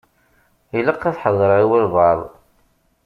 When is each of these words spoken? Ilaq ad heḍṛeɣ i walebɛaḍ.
Ilaq 0.77 1.01
ad 1.09 1.17
heḍṛeɣ 1.21 1.57
i 1.63 1.65
walebɛaḍ. 1.69 2.21